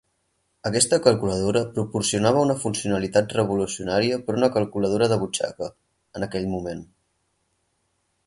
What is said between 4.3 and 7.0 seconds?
a una calculadora de butxaca, en aquell moment.